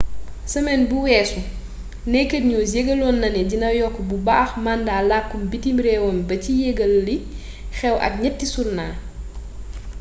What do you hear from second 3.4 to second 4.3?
dina yokk bu